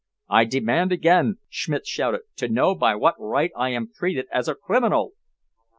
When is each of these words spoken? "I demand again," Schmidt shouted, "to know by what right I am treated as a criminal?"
"I 0.29 0.45
demand 0.45 0.91
again," 0.91 1.37
Schmidt 1.47 1.85
shouted, 1.85 2.21
"to 2.37 2.47
know 2.49 2.73
by 2.73 2.95
what 2.95 3.13
right 3.19 3.51
I 3.55 3.69
am 3.69 3.91
treated 3.95 4.25
as 4.31 4.47
a 4.47 4.55
criminal?" 4.55 5.11